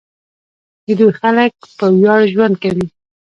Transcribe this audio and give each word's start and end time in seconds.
د 0.85 0.87
دوی 0.99 1.11
خلک 1.19 1.53
په 1.77 1.85
ویاړ 1.97 2.19
ژوند 2.33 2.55
کوي. 2.63 2.85